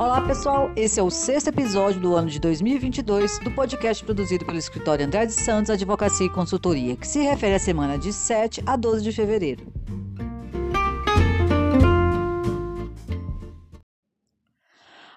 [0.00, 0.72] Olá, pessoal.
[0.74, 5.30] Esse é o sexto episódio do ano de 2022 do podcast produzido pelo escritório Andrade
[5.30, 9.66] Santos Advocacia e Consultoria, que se refere à semana de 7 a 12 de fevereiro.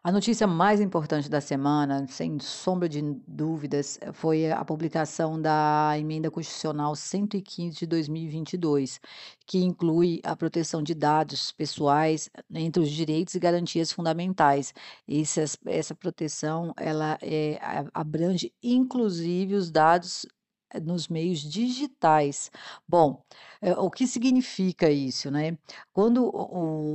[0.05, 6.29] A notícia mais importante da semana, sem sombra de dúvidas, foi a publicação da Emenda
[6.29, 8.99] Constitucional 115 de 2022,
[9.47, 14.73] que inclui a proteção de dados pessoais entre os direitos e garantias fundamentais.
[15.07, 17.57] Essa, essa proteção ela é,
[17.93, 20.25] abrange inclusive os dados
[20.73, 22.51] eh, nos meios digitais.
[22.85, 23.23] Bom,
[23.61, 25.57] eh, o que significa isso, né?
[25.93, 26.29] Quando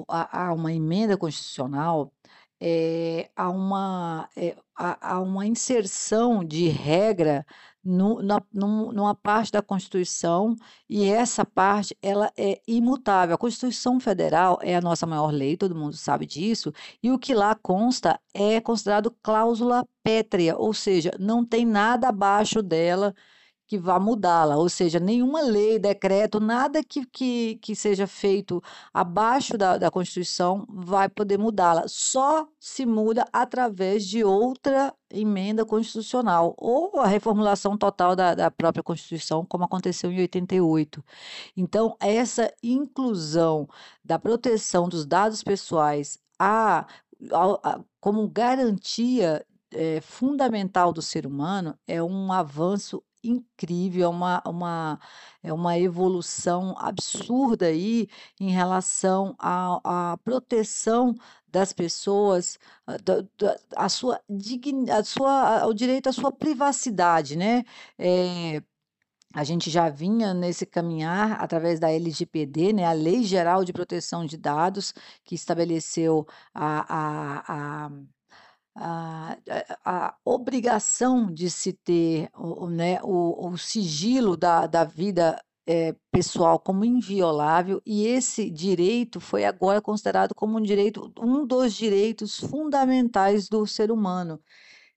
[0.08, 2.12] há uma emenda constitucional,
[2.60, 7.46] é, há, uma, é, há, há, uma inserção de regra
[7.84, 10.56] no, na, numa parte da Constituição
[10.88, 13.34] e essa parte ela é imutável.
[13.34, 17.34] A Constituição Federal é a nossa maior lei, todo mundo sabe disso, e o que
[17.34, 23.14] lá consta é considerado cláusula pétrea, ou seja, não tem nada abaixo dela
[23.69, 28.62] que vá mudá-la, ou seja, nenhuma lei, decreto, nada que, que, que seja feito
[28.94, 31.84] abaixo da, da Constituição vai poder mudá-la.
[31.86, 38.83] Só se muda através de outra emenda constitucional ou a reformulação total da, da própria
[38.83, 41.05] Constituição, como aconteceu em 88.
[41.55, 43.69] Então, essa inclusão
[44.02, 46.86] da proteção dos dados pessoais a,
[47.33, 54.42] a, a como garantia é, fundamental do ser humano é um avanço incrível, é uma,
[54.47, 55.00] uma,
[55.42, 58.08] é uma evolução absurda aí
[58.41, 61.14] em relação à, à proteção
[61.46, 62.58] das pessoas,
[63.05, 64.20] da, da, a sua
[64.91, 67.64] a sua, o direito à sua privacidade, né?
[67.98, 68.62] É,
[69.34, 74.24] a gente já vinha nesse caminhar através da LGPD, né, a Lei Geral de Proteção
[74.24, 77.91] de Dados, que estabeleceu a, a, a
[78.80, 79.36] a,
[79.84, 86.58] a, obrigação de se ter o, né, o, o sigilo da, da vida é, pessoal
[86.58, 93.48] como inviolável e esse direito foi agora considerado como um direito, um dos direitos fundamentais
[93.48, 94.40] do ser humano.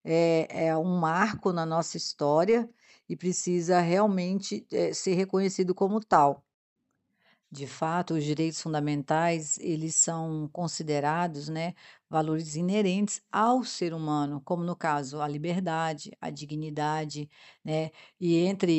[0.04, 2.70] É, é um marco na nossa história
[3.10, 6.46] e precisa realmente é, ser reconhecido como tal.
[7.52, 11.74] De fato, os direitos fundamentais, eles são considerados, né,
[12.12, 17.30] valores inerentes ao ser humano, como no caso a liberdade, a dignidade,
[17.64, 17.90] né?
[18.20, 18.74] E entre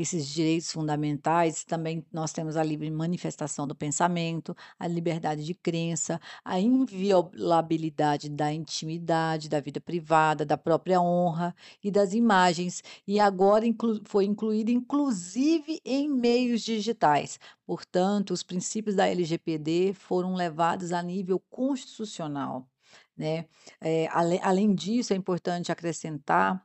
[0.00, 6.18] esses direitos fundamentais também nós temos a livre manifestação do pensamento, a liberdade de crença,
[6.42, 13.66] a inviolabilidade da intimidade, da vida privada, da própria honra e das imagens, e agora
[13.66, 17.38] inclu foi incluído inclusive em meios digitais.
[17.72, 22.68] Portanto, os princípios da LGPD foram levados a nível constitucional.
[23.16, 23.46] Né?
[23.80, 26.62] É, além, disso, é importante acrescentar,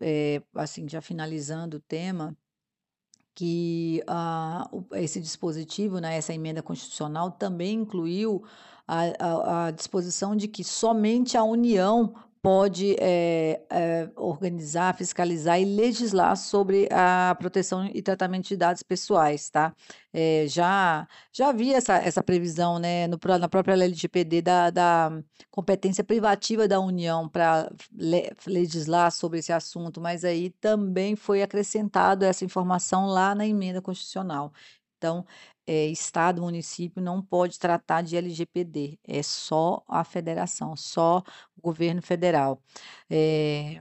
[0.00, 2.36] é, assim, já finalizando o tema,
[3.36, 8.42] que uh, esse dispositivo, né, essa emenda constitucional, também incluiu
[8.84, 15.64] a, a, a disposição de que somente a União pode é, é, organizar, fiscalizar e
[15.64, 19.72] legislar sobre a proteção e tratamento de dados pessoais, tá?
[20.12, 26.02] É, já já havia essa, essa previsão, né, no, na própria LGPD da, da competência
[26.02, 32.44] privativa da União para le, legislar sobre esse assunto, mas aí também foi acrescentado essa
[32.44, 34.52] informação lá na emenda constitucional.
[34.98, 35.24] Então,
[35.66, 41.22] é, estado, município não pode tratar de LGPD, é só a federação, só
[41.62, 42.60] governo federal.
[43.10, 43.80] É,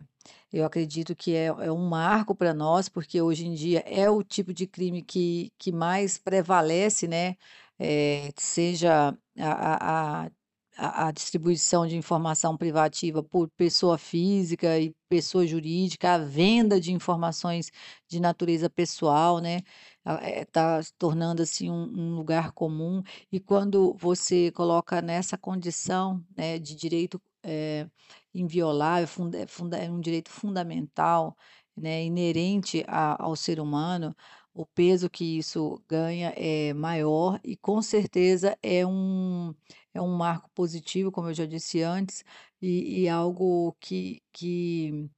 [0.54, 4.24] eu acredito que é, é um marco para nós, porque hoje em dia é o
[4.24, 7.36] tipo de crime que, que mais prevalece, né?
[7.80, 10.32] É, seja a, a,
[10.78, 16.92] a, a distribuição de informação privativa por pessoa física e pessoa jurídica, a venda de
[16.92, 17.72] informações
[18.08, 19.62] de natureza pessoal, né?
[20.06, 26.24] está eh, se tornando assim um, um, lugar comum e quando você coloca nessa condição
[26.36, 27.88] né, de direito é,
[28.34, 31.36] inviolável, é é um direito fundamental,
[31.76, 34.16] né, inerente a, ao ser humano,
[34.54, 39.54] o peso que isso ganha é maior e com certeza é um,
[39.94, 42.24] é um marco positivo, como eu já disse antes,
[42.62, 45.10] e, e algo que, que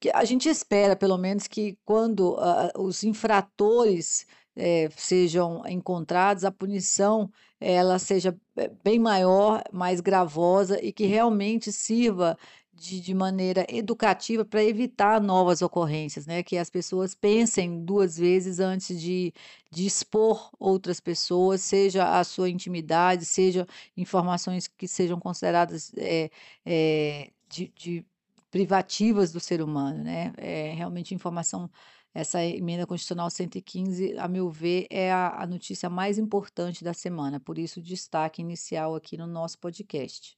[0.00, 4.26] que a gente espera, pelo menos, que quando uh, os infratores
[4.56, 11.72] eh, sejam encontrados, a punição ela seja eh, bem maior, mais gravosa e que realmente
[11.72, 12.36] sirva
[12.74, 18.60] de de maneira educativa para evitar novas ocorrências, né, que as pessoas pensem 2 vezes
[18.60, 19.32] antes de
[19.70, 23.66] de expor outras pessoas, seja a sua intimidade, seja
[23.96, 26.30] informações que sejam consideradas, eh
[26.66, 28.04] eh, de de
[28.50, 31.70] privativas do ser humano, né, é realmente informação
[32.14, 37.40] essa emenda constitucional 115, a meu ver, é a a notícia mais importante da semana,
[37.40, 40.36] por isso o destaque inicial aqui no nosso podcast.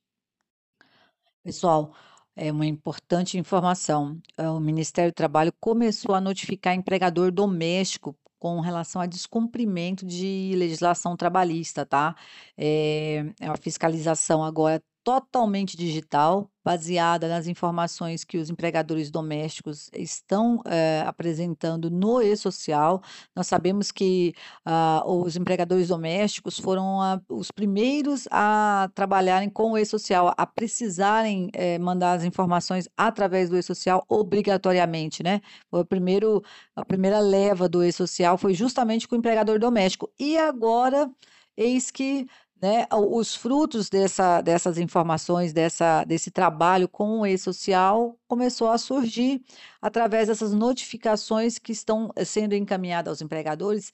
[1.43, 1.94] Pessoal,
[2.35, 4.21] é uma importante informação.
[4.38, 10.53] eh, O Ministério do Trabalho começou a notificar empregador doméstico com relação a descumprimento de
[10.56, 12.15] legislação trabalhista, tá?
[12.56, 21.05] É uma fiscalização agora totalmente digital, baseada nas informações que os empregadores domésticos estão, eh,
[21.06, 23.03] apresentando no e-social.
[23.37, 24.35] Nós sabemos que,
[24.65, 31.51] ah, os empregadores domésticos foram a os primeiros a trabalharem com o e-social, a precisarem,
[31.53, 35.41] eh, mandar as informações através do e-social obrigatoriamente, né.
[35.71, 36.43] Foi o primeiro
[36.75, 40.11] a primeira leva do e-social foi justamente com o empregador doméstico.
[40.19, 41.11] E agora,
[41.56, 42.27] eis que,
[42.64, 49.43] né, os frutos dessa dessas informações, dessa desse trabalho com o e-social, começou a surgir
[49.82, 53.93] através dessas notificações que estão eh, sendo encaminhadas aos empregadores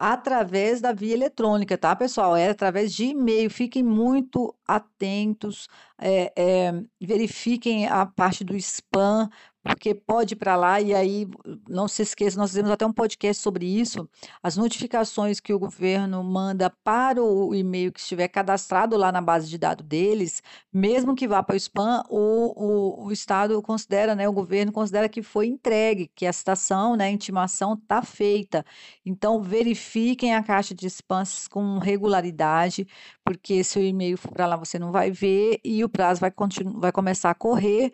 [0.00, 2.36] Através da via eletrônica, tá, pessoal?
[2.36, 3.50] É através de e-mail.
[3.50, 5.68] Fiquem muito atentos,
[6.00, 9.28] eh eh, verifiquem a parte do spam,
[9.68, 11.28] porque pode ir para lá e aí
[11.68, 14.08] não se esqueça, nós fizemos até um podcast sobre isso,
[14.42, 19.48] as notificações que o governo manda para o e-mail que estiver cadastrado lá na base
[19.48, 20.42] de dados deles,
[20.72, 25.08] mesmo que vá para o spam, o o o estado considera, né, o governo considera
[25.08, 28.64] que foi entregue, que a citação, né, a intimação está feita.
[29.04, 32.86] Então verifiquem a caixa de spams com regularidade,
[33.28, 36.30] porque se o e-mail for para lá você não vai ver e o prazo vai
[36.30, 37.92] continu vai começar a correr.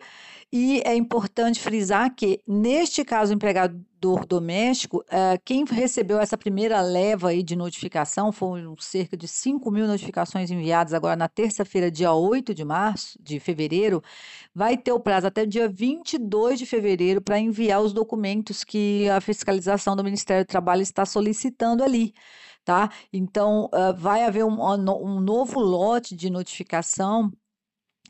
[0.49, 6.79] E é importante frisar que, neste caso, o empregador doméstico, eh, quem recebeu essa primeira
[6.79, 12.53] leva aí de notificação, foram cerca de 5.000 notificações enviadas agora na terça-feira, dia 8
[12.53, 14.01] de março de fevereiro,
[14.53, 19.19] vai ter o prazo até dia 22 de fevereiro para enviar os documentos que a
[19.19, 22.13] fiscalização do Ministério do Trabalho está solicitando ali
[22.65, 22.89] tá?
[23.13, 27.31] Então, hã, vai haver um um novo lote de notificação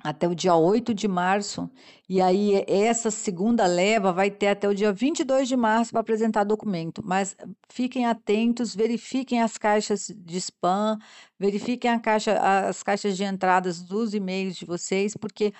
[0.03, 1.67] até o dia 8 de março,
[2.07, 6.43] e aí essa segunda leva vai ter até o dia 22 de março para apresentar
[6.43, 7.35] documento, mas
[7.69, 10.99] fiquem atentos, verifiquem as caixas de spam,
[11.39, 15.51] verifiquem caixa as caixas de entradas dos e-mails de vocês, porque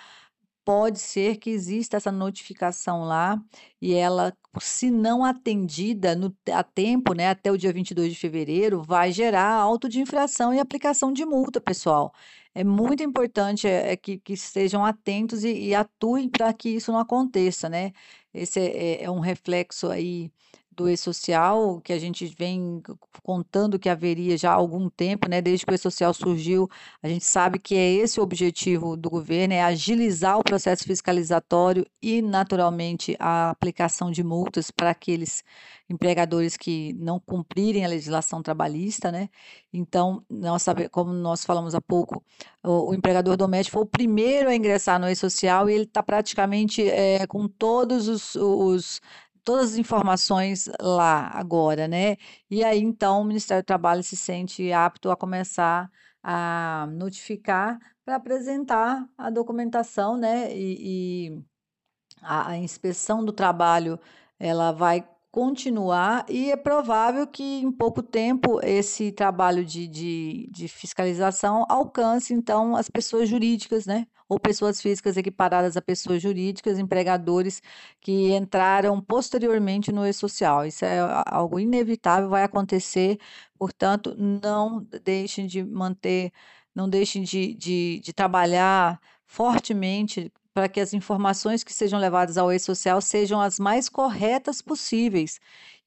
[0.65, 3.39] pode ser que exista essa notificação lá
[3.81, 8.81] e ela, se não atendida no a tempo, né, até o dia 22 de fevereiro,
[8.83, 12.13] vai gerar auto de infração e aplicação de multa, pessoal.
[12.56, 16.91] É muito importante, eh eh, que que estejam atentos e e atuem para que isso
[16.91, 17.91] não aconteça, né.
[18.33, 20.31] Esse é é é um reflexo aí
[20.75, 22.81] do e-social que a gente vem
[23.24, 26.69] contando que haveria já há algum tempo, né, desde que o e-social surgiu,
[27.01, 31.86] a gente sabe que é esse o objetivo do governo, é agilizar o processo fiscalizatório
[32.01, 35.44] e, naturalmente, a aplicação de multas para aqueles
[35.89, 39.30] empregadores que não cumprirem a legislação trabalhista, né.
[39.74, 42.24] Então, nós sabe como nós falamos há pouco,
[42.63, 46.88] o o empregador doméstico foi o primeiro a ingressar no e-social e ele está praticamente,
[46.88, 49.01] eh, com todos os os
[49.45, 52.18] todas as informações lá agora, né.
[52.51, 55.89] E aí, então, o Ministério do Trabalho se sente apto a começar
[56.24, 61.43] a notificar para apresentar a documentação, né, e e
[62.22, 64.00] a a inspeção do trabalho,
[64.39, 70.67] ela vai continuar e é provável que em pouco tempo esse trabalho de de de
[70.70, 77.62] fiscalização alcance, então, as pessoas jurídicas, né, ou pessoas físicas equiparadas a pessoas jurídicas, empregadores
[78.01, 80.65] que entraram posteriormente no e-social.
[80.65, 83.20] Isso é algo inevitável, vai acontecer,
[83.58, 86.32] portanto, não deixem de manter
[86.74, 92.51] não deixem de de de trabalhar fortemente para que as informações que sejam levadas ao
[92.51, 95.38] e-social sejam as mais corretas possíveis.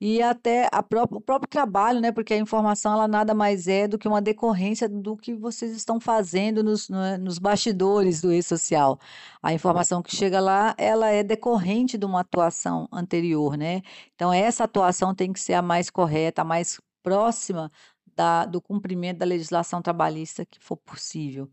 [0.00, 3.88] E até a pró o próprio trabalho, né, porque a informação ela nada mais é
[3.88, 6.88] do que uma decorrência do que vocês estão fazendo nos
[7.20, 9.00] nos bastidores do e-social.
[9.42, 13.80] A informação que chega lá, ela é decorrente de uma atuação anterior, né.
[14.14, 17.72] Então essa atuação tem que ser a mais correta, a mais próxima
[18.14, 21.50] da do cumprimento da legislação trabalhista que for possível.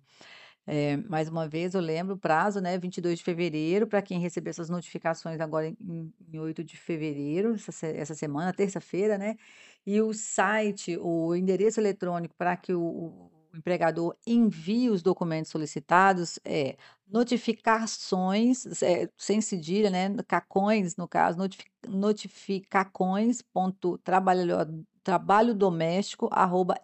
[0.67, 4.49] Eh, mais uma vez eu lembro o prazo, né, 22 de fevereiro, para quem receber
[4.49, 9.35] essas notificações agora em em 8 de fevereiro, essa essa semana, terça-feira, né,
[9.85, 16.37] e o site, o endereço eletrônico para que o o empregador envie os documentos solicitados
[16.43, 16.75] é
[17.07, 20.09] notificações, é, sem cedilha, né?
[20.27, 21.69] Cacões, no caso, notific,
[25.03, 26.75] trabalho doméstico, arroba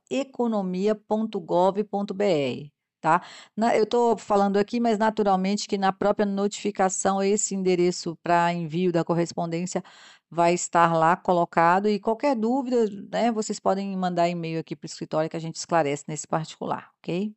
[3.01, 3.21] tá?
[3.57, 8.91] Na, eu estou falando aqui, mas naturalmente que na própria notificação esse endereço para envio
[8.91, 9.83] da correspondência
[10.29, 14.87] vai estar lá colocado e qualquer dúvida, né, vocês podem mandar e-mail aqui para o
[14.87, 17.35] escritório que a gente esclarece nesse particular, ok?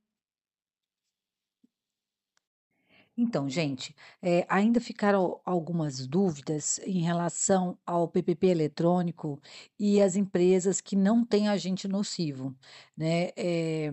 [3.16, 9.40] Então, gente, eh, ainda ficaram algumas dúvidas em relação ao PPP eletrônico
[9.78, 12.56] e as empresas que não têm agente nocivo,
[12.96, 13.30] né?
[13.36, 13.92] Eh,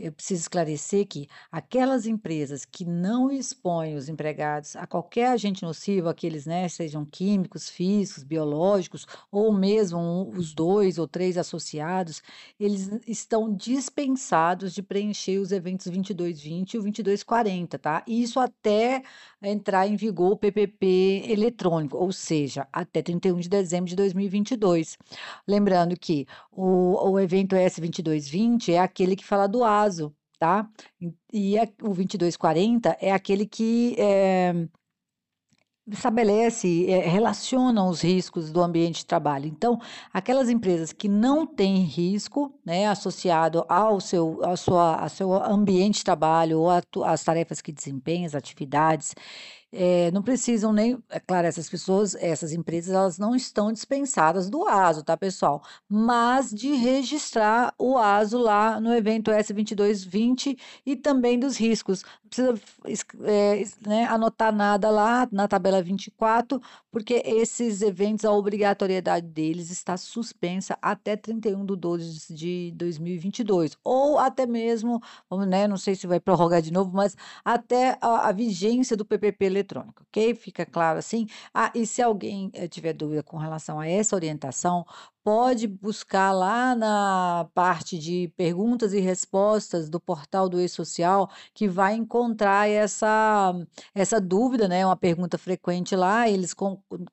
[0.00, 6.08] eu preciso esclarecer que aquelas empresas que não expõem os empregados a qualquer agente nocivo,
[6.08, 12.22] aqueles, né, sejam químicos, físicos, biológicos, ou mesmo os dois ou três associados,
[12.58, 18.02] eles estão dispensados de preencher os eventos 2220 e o 2240, tá?
[18.06, 19.02] Isso até
[19.42, 24.96] entrar em vigor o PPP eletrônico, ou seja, até 31 de dezembro de 2022.
[25.46, 30.68] Lembrando que o, o evento S2220 é aquele que fala do ASO, tá?
[31.32, 34.68] E é, o 2240 é aquele que é,
[35.86, 39.46] estabelece, é, relaciona os riscos do ambiente de trabalho.
[39.46, 39.78] Então,
[40.12, 45.98] aquelas empresas que não têm risco, né, associado ao seu, ao sua, ao seu ambiente
[45.98, 46.70] de trabalho ou
[47.04, 49.14] às tarefas que desempenham, as atividades,
[49.72, 54.66] é, não precisam nem, é claro, essas pessoas, essas empresas, elas não estão dispensadas do
[54.66, 55.62] ASO, tá, pessoal?
[55.88, 62.02] Mas de registrar o ASO lá no evento S2220 e também dos riscos.
[62.02, 62.56] Não precisa
[63.24, 66.60] é, né, anotar nada lá na tabela 24,
[66.90, 74.18] porque esses eventos, a obrigatoriedade deles está suspensa até 31 de 12 de 2022, ou
[74.18, 75.00] até mesmo,
[75.48, 79.59] né, não sei se vai prorrogar de novo, mas até a, a vigência do PPP
[79.60, 80.34] eletrônico, ok?
[80.34, 81.26] Fica claro assim?
[81.54, 84.84] Ah, e se alguém eh, tiver dúvida com relação a essa orientação,
[85.22, 91.94] pode buscar lá na parte de perguntas e respostas do portal do e-social, que vai
[91.94, 93.54] encontrar essa,
[93.94, 94.84] essa dúvida, né?
[94.84, 96.28] Uma pergunta frequente lá.
[96.28, 96.54] Eles,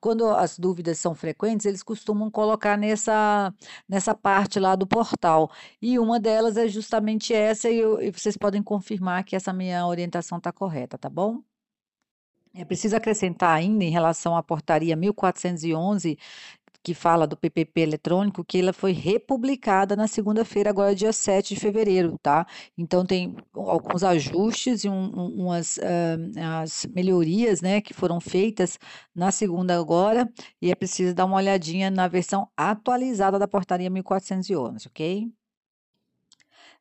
[0.00, 3.52] quando as dúvidas são frequentes, eles costumam colocar nessa,
[3.88, 5.50] nessa parte lá do portal.
[5.80, 9.86] E uma delas é justamente essa, e, eu, e vocês podem confirmar que essa minha
[9.86, 11.42] orientação está correta, tá bom?
[12.58, 16.18] É preciso acrescentar ainda em relação à portaria 1411,
[16.82, 21.60] que fala do PPP eletrônico, que ela foi republicada na segunda-feira, agora dia 7 de
[21.60, 22.44] fevereiro, tá?
[22.76, 25.82] Então tem alguns ajustes e um, um, umas uh,
[26.64, 28.76] as melhorias, né, que foram feitas
[29.14, 30.28] na segunda agora,
[30.60, 35.30] e é preciso dar uma olhadinha na versão atualizada da portaria 1411, ok?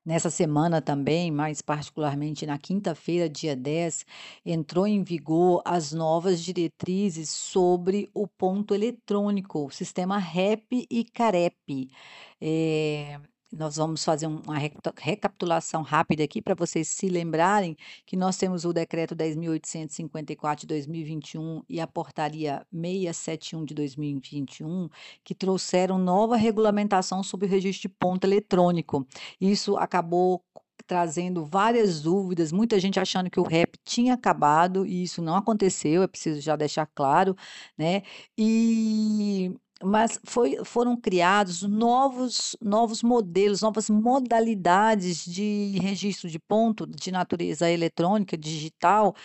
[0.08, 4.06] Nessa semana também, mais particularmente na quinta-feira, dia 10,
[4.46, 11.92] entrou em vigor as novas diretrizes sobre o ponto eletrônico, o sistema REP e CAREP.
[12.40, 13.20] É,
[13.52, 14.58] nós vamos fazer uma
[14.98, 21.64] recapitulação rápida aqui para vocês se lembrarem que nós temos o decreto 10.854 de 2021
[21.70, 24.90] e a portaria 671 de 2021
[25.24, 29.08] que trouxeram nova regulamentação sobre o registro de ponto eletrônico.
[29.40, 30.44] Isso acabou
[30.86, 36.02] trazendo várias dúvidas, muita gente achando que o REP tinha acabado e isso não aconteceu,
[36.02, 37.36] é preciso já deixar claro,
[37.78, 38.04] né?
[38.38, 39.54] E
[39.84, 47.70] mas foi, foram criados novos, novos modelos, novas modalidades de registro de ponto de natureza
[47.70, 49.16] eletrônica, digital,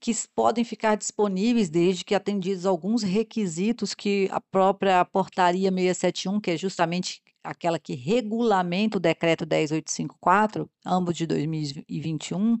[0.00, 6.50] que podem ficar disponíveis desde que atendidos alguns requisitos que a própria portaria 671, que
[6.50, 12.58] é justamente aquela que regulamenta o decreto 10854, ambos de 2021,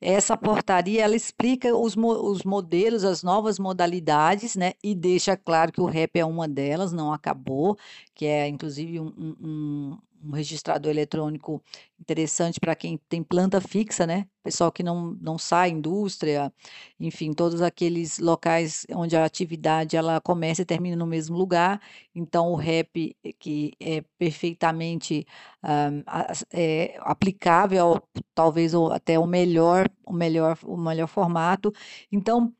[0.00, 5.80] essa portaria ela explica os, os modelos, as novas modalidades, né, e deixa claro que
[5.80, 7.76] o REP é uma delas, não acabou,
[8.14, 11.62] que é inclusive um, um, um registrador eletrônico
[12.00, 14.26] interessante para quem tem planta fixa, né?
[14.42, 16.52] Pessoal que não, não sai, indústria,
[17.00, 21.80] enfim, todos aqueles locais onde a atividade ela começa e termina no mesmo lugar.
[22.14, 25.26] Então, o REP, que é perfeitamente
[26.52, 28.02] é, aplicável,
[28.34, 31.72] talvez até o melhor, o melhor, o melhor formato.
[32.10, 32.52] Então,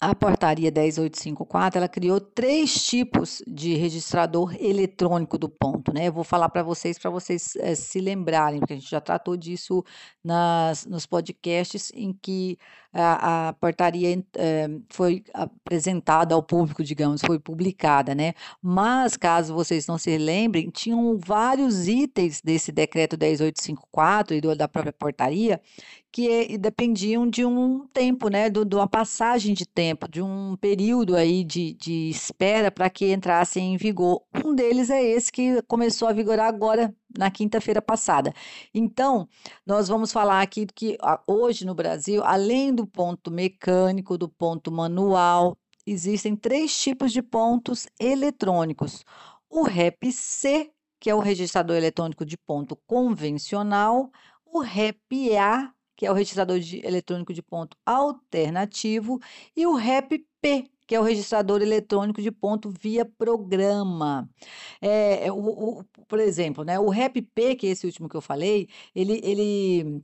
[0.00, 6.08] a portaria 10854, ela criou três tipos de registrador eletrônico do ponto, né?
[6.08, 9.36] Eu vou falar para vocês, para vocês é, se lembrarem, porque a gente já tratou
[9.36, 9.82] disso
[10.22, 12.58] nas, nos podcasts em que
[12.92, 18.34] a, a portaria é, foi apresentada ao público, digamos, foi publicada, né?
[18.62, 24.68] Mas, caso vocês não se lembrem, tinham vários itens desse decreto 10854 e do, da
[24.68, 25.60] própria portaria
[26.14, 31.42] que dependiam de um tempo, né, de uma passagem de tempo, de um período aí
[31.42, 34.22] de, de espera para que entrassem em vigor.
[34.44, 38.32] Um deles é esse que começou a vigorar agora na quinta-feira passada.
[38.72, 39.28] Então,
[39.66, 45.58] nós vamos falar aqui que hoje no Brasil, além do ponto mecânico, do ponto manual,
[45.84, 49.04] existem três tipos de pontos eletrônicos.
[49.50, 54.12] O REP-C, que é o registrador eletrônico de ponto convencional,
[54.46, 59.20] o REP-A, que é o registrador de, eletrônico de ponto alternativo,
[59.56, 64.28] e o REP-P, que é o registrador eletrônico de ponto via programa.
[64.80, 68.20] É, é o, o, por exemplo, né, o REP-P, que é esse último que eu
[68.20, 70.02] falei, ele, ele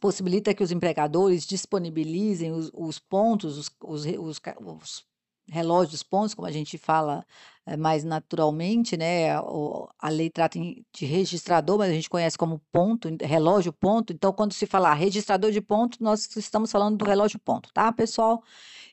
[0.00, 5.06] possibilita que os empregadores disponibilizem os, os pontos, os, os, os
[5.48, 7.24] relógios pontos, como a gente fala
[7.78, 9.30] mais naturalmente, né?
[9.98, 14.12] A lei trata de registrador, mas a gente conhece como ponto, relógio ponto.
[14.12, 18.42] Então, quando se falar registrador de ponto, nós estamos falando do relógio ponto, tá, pessoal?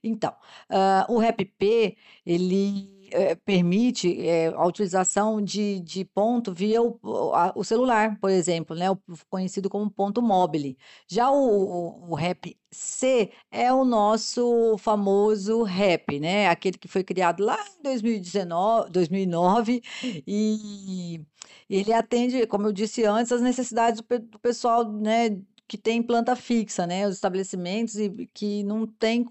[0.04, 0.34] Então,
[0.70, 7.00] uh, o REPP, ele é, permite é, a utilização de, de ponto via o,
[7.34, 8.98] a, o, celular, por exemplo, né, o
[9.30, 10.76] conhecido como ponto móvel.
[11.08, 17.04] Já o, o, o REP C é o nosso famoso REP, né, aquele que foi
[17.04, 19.82] criado lá em 2019, 2009
[20.28, 21.22] e
[21.70, 25.38] ele atende, como eu disse antes, as necessidades do, do pessoal, né,
[25.72, 27.08] que tem planta fixa, né?
[27.08, 29.26] Os estabelecimentos e que não tem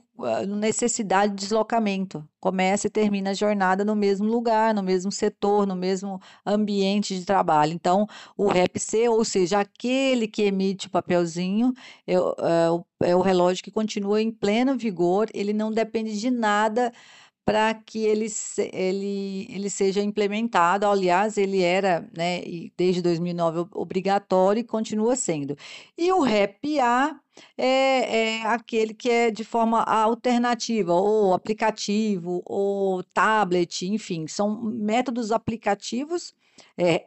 [0.46, 2.26] necessidade de deslocamento.
[2.38, 7.24] Começa e termina a jornada no mesmo lugar, no mesmo setor, no mesmo ambiente de
[7.24, 7.72] trabalho.
[7.72, 11.72] Então, o REP-C, ou seja, aquele que emite o papelzinho,
[12.06, 16.92] é, é, é o relógio que continua em pleno vigor, ele não depende de nada
[17.50, 18.26] para que ele,
[18.72, 20.86] ele, ele seja implementado.
[20.86, 22.40] Aliás, ele era, né,
[22.76, 25.56] desde 2009, obrigatório e continua sendo.
[25.98, 27.18] E o REP-A
[27.58, 35.32] é, é, aquele que é de forma alternativa, ou aplicativo, ou tablet, enfim, são métodos
[35.32, 36.32] aplicativos.
[36.78, 37.06] É,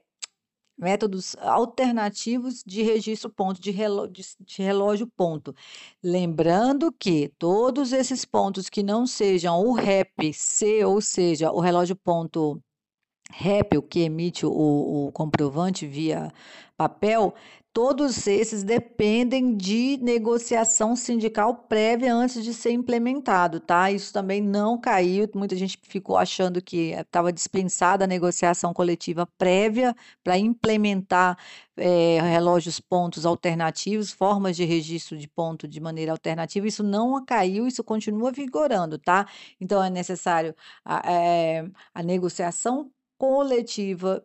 [0.77, 5.55] métodos alternativos de registro ponto, de relógio, de relógio ponto.
[6.01, 12.61] Lembrando que todos esses pontos que não sejam o REP-C, ou seja, o relógio ponto
[13.31, 14.51] REP, o que emite o,
[15.07, 16.31] o comprovante via
[16.77, 17.33] papel,
[17.73, 23.89] Todos esses dependem de negociação sindical prévia antes de ser implementado, tá?
[23.89, 25.27] Isso também não caiu.
[25.33, 31.35] Muita gente ficou achando que estava dispensada a negociação coletiva prévia para implementar
[31.75, 36.67] é, relógios pontos alternativos, formas de registro de ponto de maneira alternativa.
[36.67, 39.27] Isso não caiu, isso continua vigorando, tá?
[39.59, 40.55] Então é necessário
[40.85, 44.23] a, é, a negociação coletiva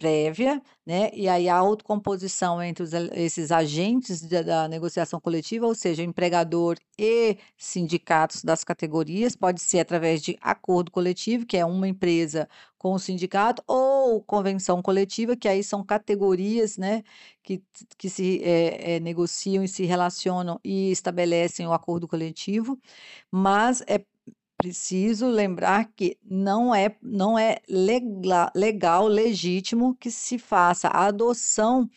[0.00, 1.10] prévia, né?
[1.12, 6.78] E aí a autocomposição entre os, esses agentes da, da, negociação coletiva, ou seja, empregador
[6.98, 12.94] e sindicatos das categorias, pode ser através de acordo coletivo, que é uma empresa com
[12.94, 17.02] o sindicato, ou convenção coletiva, que aí são categorias, né?
[17.42, 17.62] Que,
[17.98, 22.78] que se é, é, negociam e se relacionam e estabelecem o acordo coletivo,
[23.30, 23.98] mas é
[24.60, 31.88] preciso lembrar que não é, não é legal, legal, legítimo que se faça a adoção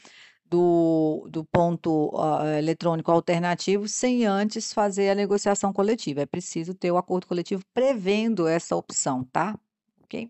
[0.46, 6.22] do, do ponto uh, eletrônico alternativo sem antes fazer a negociação coletiva.
[6.22, 9.60] É preciso ter o acordo coletivo prevendo essa opção, tá?
[10.04, 10.30] Ok?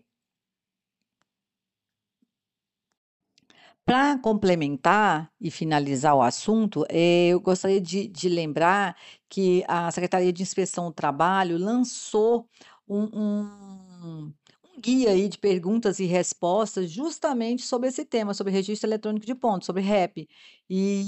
[3.86, 8.96] Para complementar e finalizar o assunto, eh, eu gostaria de, de, lembrar
[9.28, 12.48] que a Secretaria de Inspeção do Trabalho lançou
[12.88, 13.42] um, um,
[14.02, 14.32] um,
[14.80, 19.66] guia aí de perguntas e respostas justamente sobre esse tema, sobre registro eletrônico de pontos,
[19.66, 20.28] sobre REP.
[20.68, 21.04] E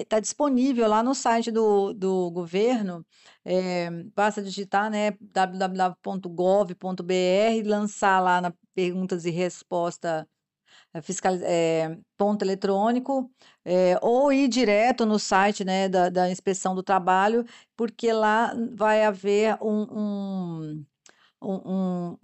[0.00, 3.06] está eh, disponível lá no site do, do governo.
[3.44, 6.74] É, basta digitar né, www.gov.br,
[7.64, 10.37] lançar lá na perguntas e respostas é,
[11.02, 13.30] fiscal, é, ponto eletrônico,
[13.64, 17.44] é, ou ir direto no site né, da, da inspeção do trabalho,
[17.76, 20.86] porque lá vai haver um, um,
[21.42, 22.18] um,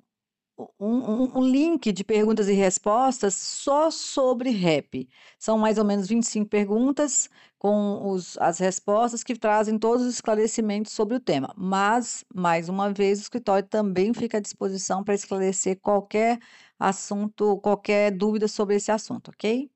[0.79, 5.09] um, um, link de perguntas e respostas só sobre REP.
[5.39, 10.93] São mais ou menos 25 perguntas com os, as respostas que trazem todos os esclarecimentos
[10.93, 11.53] sobre o tema.
[11.57, 16.39] Mas, mais uma vez, o escritório também fica à disposição para esclarecer qualquer
[16.88, 19.70] assunto, qualquer dúvida sobre esse assunto, ok?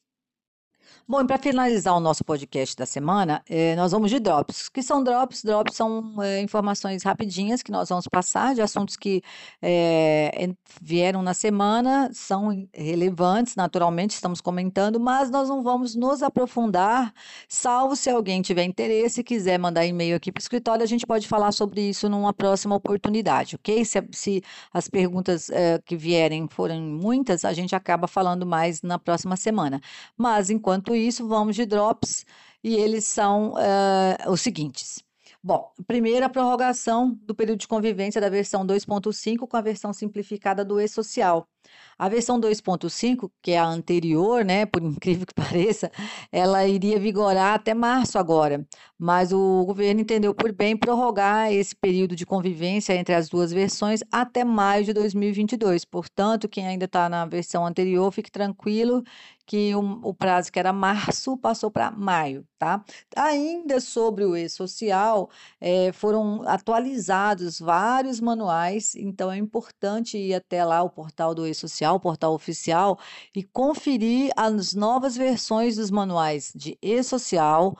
[1.10, 4.68] Bom, e para finalizar o nosso podcast da semana, eh, nós vamos de drops.
[4.68, 5.42] Que são drops?
[5.42, 9.22] Drops são eh, informações rapidinhas que nós vamos passar de assuntos que
[9.62, 10.50] eh,
[10.82, 17.12] vieram na semana, são relevantes, naturalmente, estamos comentando, mas nós não vamos nos aprofundar,
[17.48, 21.06] salvo se alguém tiver interesse e quiser mandar e-mail aqui para o escritório, a gente
[21.06, 23.82] pode falar sobre isso numa próxima oportunidade, ok?
[23.84, 25.50] Se, se as perguntas
[25.86, 29.80] que vierem forem muitas, a gente acaba falando mais na próxima semana.
[30.16, 32.24] Mas, enquanto isso, vamos de drops
[32.62, 35.02] e eles são uh, os seguintes.
[35.42, 40.64] Bom, primeiro a prorrogação do período de convivência da versão 2.5 com a versão simplificada
[40.64, 41.48] do e-social.
[41.96, 45.92] A versão 2.5, que é a anterior, né, por incrível que pareça,
[46.32, 48.66] ela iria vigorar até março agora,
[48.98, 54.00] mas o governo entendeu por bem prorrogar esse período de convivência entre as duas versões
[54.10, 55.84] até maio de 2022.
[55.84, 59.04] Portanto, quem ainda está na versão anterior, fique tranquilo
[59.48, 62.84] que o, o prazo que era março passou para maio, tá?
[63.16, 70.82] Ainda sobre o e-social, é, foram atualizados vários manuais, então é importante ir até lá
[70.82, 72.98] o portal do e-social, o portal oficial,
[73.34, 77.74] e conferir as novas versões dos manuais de e-social,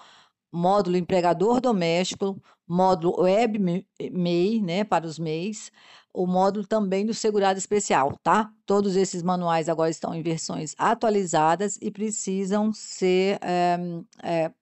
[0.52, 3.58] módulo empregador doméstico, módulo web
[4.12, 5.70] MEI, né, para os MEIs,
[6.12, 8.50] o módulo também do segurado especial, tá?
[8.66, 13.78] Todos esses manuais agora estão em versões atualizadas e precisam ser é,
[14.22, 14.52] é,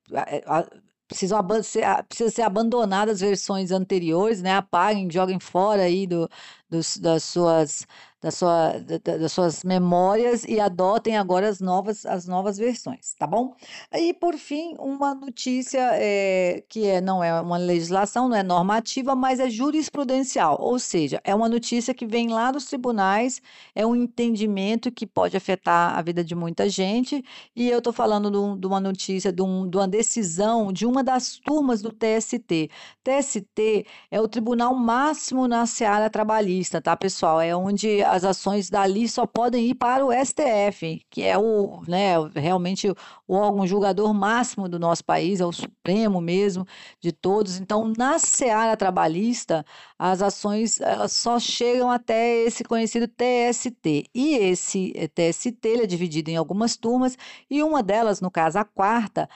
[1.09, 4.57] precisam ser, precisam ser abandonadas as versões anteriores, né?
[4.57, 6.29] Apaguem, joguem fora aí do,
[6.69, 7.87] dos, das suas
[8.27, 13.27] da sua, da, das suas memórias e adotem agora as novas, as novas versões, tá
[13.27, 13.55] bom?
[13.93, 19.15] E por fim, uma notícia é, que é, não é uma legislação, não é normativa,
[19.15, 23.41] mas é jurisprudencial, ou seja, é uma notícia que vem lá dos tribunais,
[23.75, 27.23] é um entendimento que pode afetar a vida de muita gente,
[27.55, 31.37] e eu estou falando de uma notícia, de, um, de uma decisão de uma das
[31.39, 32.71] turmas do TST.
[33.05, 37.41] TST é o tribunal máximo na seara trabalhista, tá, pessoal?
[37.41, 42.15] É onde as ações dali só podem ir para o STF, que é o, né,
[42.35, 42.91] realmente
[43.27, 46.67] o órgão julgador máximo do nosso país, é o supremo mesmo
[47.01, 47.59] de todos.
[47.61, 49.65] Então, na seara trabalhista,
[49.99, 50.79] as ações
[51.09, 54.05] só chegam até esse conhecido TST.
[54.15, 57.17] E esse TST é dividido em algumas turmas,
[57.51, 59.29] e uma delas, no caso a quarta,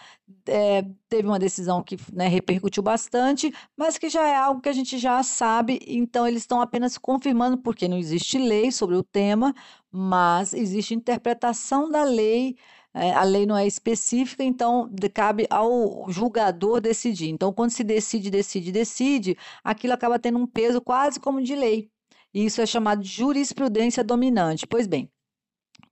[0.46, 4.72] é, teve uma decisão que né, repercutiu bastante, mas que já é algo que a
[4.72, 9.54] gente já sabe, então eles estão apenas confirmando, porque não existe lei sobre o tema,
[9.90, 12.56] mas existe interpretação da lei.
[12.92, 17.28] É, a lei não é específica, então cabe ao julgador decidir.
[17.28, 21.90] Então, quando se decide, decide, decide, aquilo acaba tendo um peso quase como de lei.
[22.34, 24.66] E isso é chamado de jurisprudência dominante.
[24.66, 25.10] Pois bem,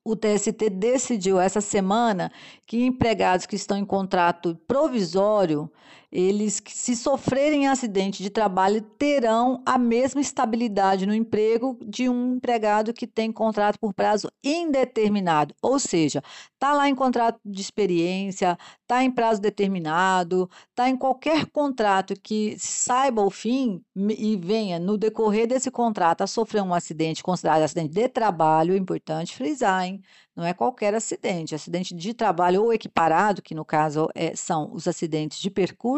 [0.05, 2.33] o TST decidiu essa semana
[2.67, 5.71] que empregados que estão em contrato provisório,
[6.11, 12.95] eles se sofrerem acidente de trabalho terão a mesma estabilidade no emprego de um empregado
[12.95, 16.23] que tem contrato por prazo indeterminado, ou seja,
[16.55, 22.57] está lá em contrato de experiência, está em prazo determinado, está em qualquer contrato que
[22.59, 27.93] saiba o fim e venha no decorrer desse contrato a sofrer um acidente considerado acidente
[27.93, 30.03] de trabalho, é importante frisar, hein?
[30.39, 34.87] Não é qualquer acidente, acidente de trabalho ou equiparado, que no caso é, são os
[34.87, 35.98] acidentes de percurso.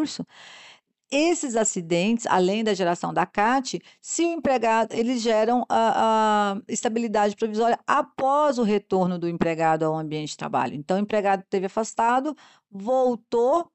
[1.11, 7.35] Esses acidentes, além da geração da CAT, se o empregado, eles geram a, a, estabilidade
[7.35, 10.73] provisória após o retorno do empregado ao ambiente de trabalho.
[10.73, 12.33] Então, o empregado esteve afastado,
[12.71, 13.69] voltou